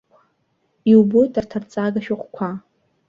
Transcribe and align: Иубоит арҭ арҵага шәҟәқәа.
Иубоит 0.91 1.33
арҭ 1.39 1.51
арҵага 1.57 1.99
шәҟәқәа. 2.05 2.49